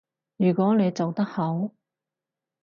[0.37, 1.73] 如果你做得好